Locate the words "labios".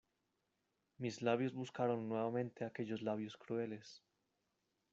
1.21-1.53, 3.03-3.37